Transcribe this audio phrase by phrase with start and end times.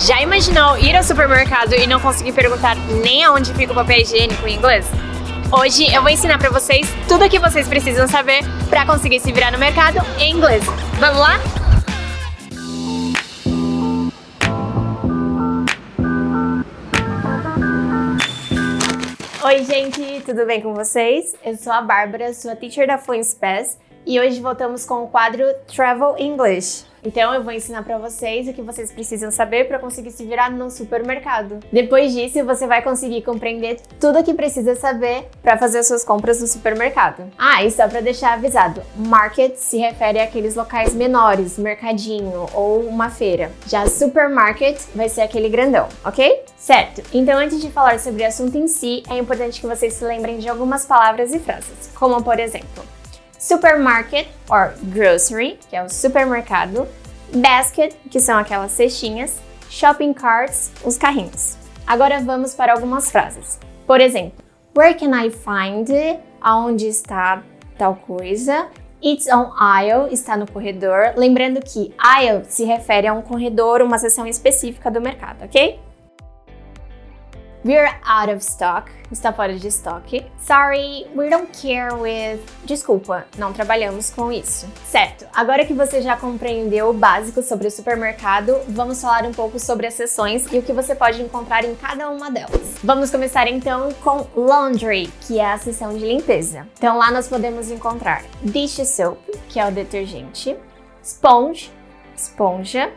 [0.00, 4.46] Já imaginou ir ao supermercado e não conseguir perguntar nem aonde fica o papel higiênico
[4.46, 4.86] em inglês?
[5.52, 8.40] Hoje eu vou ensinar para vocês tudo o que vocês precisam saber
[8.70, 10.64] para conseguir se virar no mercado em inglês.
[10.98, 11.38] Vamos lá?
[19.44, 21.34] Oi, gente, tudo bem com vocês?
[21.44, 25.44] Eu sou a Bárbara, sua teacher da Fluence Pass, e hoje voltamos com o quadro
[25.66, 26.84] Travel English.
[27.04, 30.50] Então eu vou ensinar para vocês o que vocês precisam saber para conseguir se virar
[30.50, 31.58] no supermercado.
[31.72, 36.04] Depois disso, você vai conseguir compreender tudo o que precisa saber para fazer as suas
[36.04, 37.24] compras no supermercado.
[37.36, 43.10] Ah, e só para deixar avisado, market se refere àqueles locais menores, mercadinho ou uma
[43.10, 43.50] feira.
[43.66, 46.44] Já supermarket vai ser aquele grandão, ok?
[46.56, 47.02] Certo.
[47.12, 50.38] Então antes de falar sobre o assunto em si, é importante que vocês se lembrem
[50.38, 52.84] de algumas palavras e frases, como por exemplo,
[53.42, 56.86] supermarket or grocery, que é o supermercado,
[57.34, 61.56] basket, que são aquelas cestinhas, shopping carts, os carrinhos.
[61.84, 63.58] Agora vamos para algumas frases.
[63.84, 64.44] Por exemplo,
[64.76, 65.88] where can I find?
[66.40, 67.42] Aonde está
[67.76, 68.68] tal coisa?
[69.02, 71.14] It's on aisle, está no corredor.
[71.16, 75.80] Lembrando que aisle se refere a um corredor, uma seção específica do mercado, ok?
[77.64, 78.90] We're out of stock.
[79.12, 80.26] Está fora de estoque.
[80.40, 82.40] Sorry, we don't care with.
[82.64, 84.66] Desculpa, não trabalhamos com isso.
[84.84, 89.60] Certo, agora que você já compreendeu o básico sobre o supermercado, vamos falar um pouco
[89.60, 92.78] sobre as seções e o que você pode encontrar em cada uma delas.
[92.82, 96.66] Vamos começar então com laundry, que é a seção de limpeza.
[96.76, 99.18] Então lá nós podemos encontrar dish soap,
[99.48, 100.56] que é o detergente,
[101.00, 101.70] sponge,
[102.16, 102.92] esponja,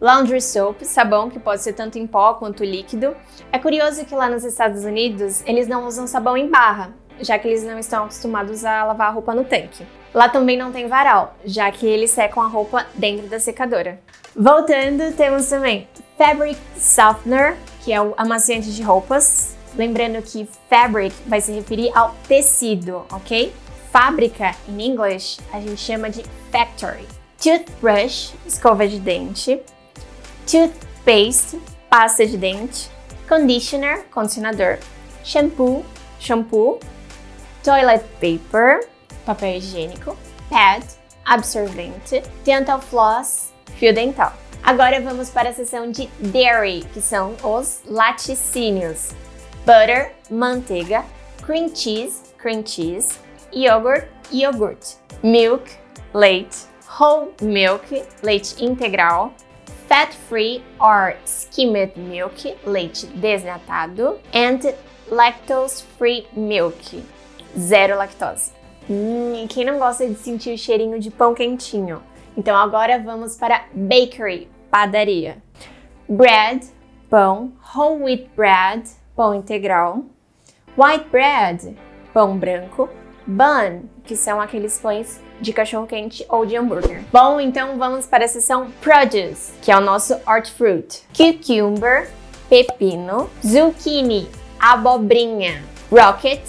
[0.00, 3.16] Laundry soap, sabão que pode ser tanto em pó quanto líquido.
[3.50, 7.48] É curioso que lá nos Estados Unidos eles não usam sabão em barra, já que
[7.48, 9.86] eles não estão acostumados a lavar a roupa no tanque.
[10.12, 13.98] Lá também não tem varal, já que eles secam a roupa dentro da secadora.
[14.34, 19.56] Voltando, temos também Fabric Softener, que é o amaciante de roupas.
[19.74, 23.52] Lembrando que fabric vai se referir ao tecido, ok?
[23.90, 27.06] Fábrica, em inglês, a gente chama de factory.
[27.42, 29.62] Toothbrush, escova de dente
[30.46, 32.88] toothpaste, pasta de dente,
[33.28, 34.78] conditioner, condicionador,
[35.24, 35.84] shampoo,
[36.20, 36.78] shampoo,
[37.62, 38.86] toilet paper,
[39.24, 40.16] papel higiênico,
[40.48, 40.84] pad,
[41.24, 44.32] absorvente, dental floss, fio dental.
[44.62, 49.10] Agora vamos para a seção de dairy, que são os laticínios.
[49.64, 51.04] Butter, manteiga,
[51.44, 53.18] cream cheese, cream cheese,
[53.52, 55.70] yogurt, iogurte, milk,
[56.14, 56.66] leite,
[56.98, 59.32] whole milk, leite integral,
[59.96, 64.74] fat-free or skimmed milk, leite desnatado, and
[65.10, 67.02] lactose-free milk,
[67.58, 68.52] zero lactose.
[68.90, 72.02] Hum, quem não gosta de sentir o cheirinho de pão quentinho?
[72.36, 75.38] Então agora vamos para bakery, padaria.
[76.06, 76.66] Bread,
[77.08, 78.86] pão, whole wheat bread,
[79.16, 80.04] pão integral.
[80.76, 81.74] White bread,
[82.12, 82.90] pão branco.
[83.26, 87.02] Bun, que são aqueles pães de cachorro quente ou de hambúrguer.
[87.12, 91.02] Bom, então vamos para a seção produce, que é o nosso hortifruit.
[91.14, 92.08] Cucumber,
[92.48, 94.28] pepino, zucchini,
[94.58, 96.40] abobrinha, rocket,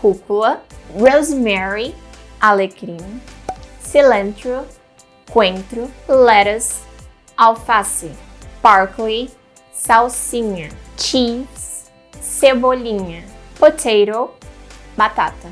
[0.00, 0.62] rúcula,
[0.94, 1.94] rosemary,
[2.40, 3.20] alecrim,
[3.80, 4.64] cilantro,
[5.30, 6.80] coentro, lettuce,
[7.36, 8.10] alface,
[8.62, 9.30] parsley,
[9.72, 11.86] salsinha, cheese,
[12.20, 13.24] cebolinha,
[13.58, 14.30] potato,
[14.96, 15.50] batata,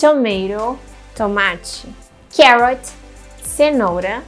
[0.00, 0.78] tomato,
[1.14, 1.86] tomate,
[2.34, 2.80] carrot,
[3.42, 4.24] cenoura,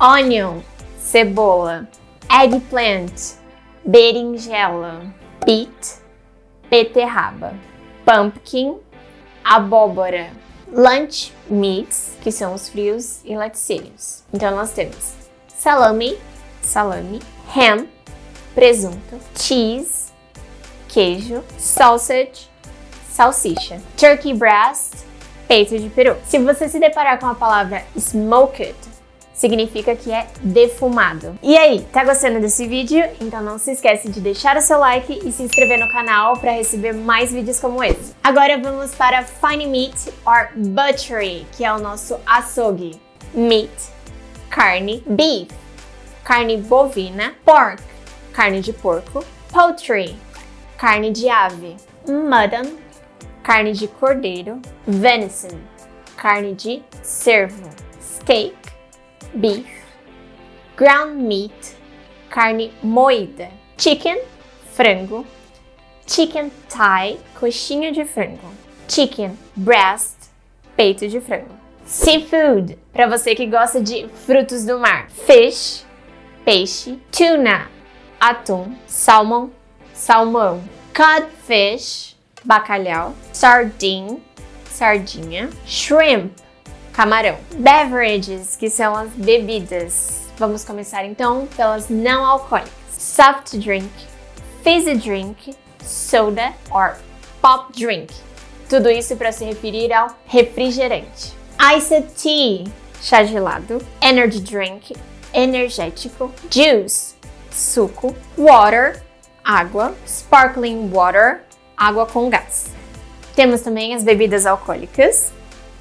[0.00, 0.64] onion,
[0.98, 1.86] cebola,
[2.28, 3.38] eggplant,
[3.84, 5.14] berinjela,
[5.44, 6.02] beet,
[6.68, 7.54] beterraba,
[8.04, 8.80] pumpkin,
[9.44, 10.32] abóbora,
[10.72, 14.24] lunch meats, que são os frios e laticínios.
[14.34, 15.14] Então nós temos
[15.46, 16.18] salame,
[16.60, 17.20] salame,
[17.56, 17.86] ham,
[18.56, 20.12] presunto, cheese,
[20.88, 22.50] queijo, sausage,
[23.16, 24.92] salsicha, turkey breast,
[25.48, 26.18] peito de peru.
[26.26, 28.74] Se você se deparar com a palavra smoked,
[29.32, 31.38] significa que é defumado.
[31.42, 33.02] E aí, tá gostando desse vídeo?
[33.18, 36.52] Então não se esquece de deixar o seu like e se inscrever no canal para
[36.52, 38.14] receber mais vídeos como esse.
[38.22, 43.00] Agora vamos para fine meat or butchery, que é o nosso açougue.
[43.32, 43.72] Meat,
[44.50, 45.48] carne, beef,
[46.22, 47.82] carne bovina, pork,
[48.34, 50.14] carne de porco, poultry,
[50.76, 51.76] carne de ave,
[52.06, 52.85] mutton,
[53.46, 55.56] carne de cordeiro, venison,
[56.16, 57.70] carne de cervo,
[58.00, 58.56] steak,
[59.32, 59.68] beef,
[60.76, 61.76] ground meat,
[62.28, 63.48] carne moída,
[63.78, 64.18] chicken,
[64.74, 65.24] frango,
[66.08, 68.50] chicken thigh, coxinha de frango,
[68.88, 70.28] chicken breast,
[70.76, 71.54] peito de frango.
[71.84, 75.86] Seafood, para você que gosta de frutos do mar, fish,
[76.44, 77.70] peixe, tuna,
[78.18, 79.50] atum, salmon,
[79.94, 80.60] salmão,
[80.92, 82.15] codfish,
[82.46, 84.22] bacalhau, sardine,
[84.70, 86.32] sardinha, shrimp,
[86.92, 87.36] camarão.
[87.58, 90.28] Beverages, que são as bebidas.
[90.38, 92.72] Vamos começar então pelas não alcoólicas.
[92.90, 93.90] Soft drink,
[94.62, 96.96] fizzy drink, soda or
[97.42, 98.14] pop drink.
[98.68, 101.34] Tudo isso para se referir ao refrigerante.
[101.76, 102.64] Iced tea,
[103.00, 104.94] chá gelado, energy drink,
[105.32, 107.14] energético, juice,
[107.50, 109.02] suco, water,
[109.44, 111.45] água, sparkling water,
[111.76, 112.66] água com gás.
[113.34, 115.32] Temos também as bebidas alcoólicas,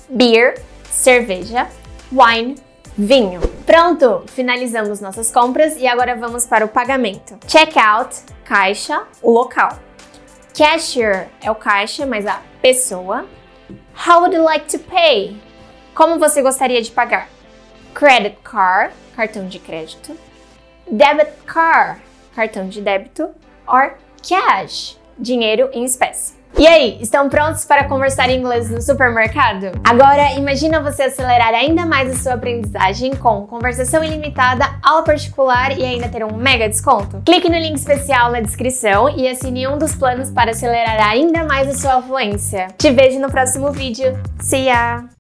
[0.09, 1.67] beer, cerveja,
[2.11, 2.55] wine,
[2.97, 3.41] vinho.
[3.65, 7.37] Pronto, finalizamos nossas compras e agora vamos para o pagamento.
[7.47, 9.79] Checkout, caixa, o local.
[10.57, 13.25] Cashier é o caixa, mas a pessoa.
[14.07, 15.37] How would you like to pay?
[15.93, 17.29] Como você gostaria de pagar?
[17.93, 20.17] Credit card, cartão de crédito.
[20.89, 22.01] Debit card,
[22.33, 23.29] cartão de débito.
[23.67, 26.45] Or cash, dinheiro em espécie.
[26.57, 29.71] E aí, estão prontos para conversar inglês no supermercado?
[29.83, 35.83] Agora, imagina você acelerar ainda mais a sua aprendizagem com conversação ilimitada, aula particular e
[35.83, 37.21] ainda ter um mega desconto?
[37.25, 41.67] Clique no link especial na descrição e assine um dos planos para acelerar ainda mais
[41.67, 42.67] a sua fluência.
[42.77, 44.17] Te vejo no próximo vídeo.
[44.39, 45.05] See ya!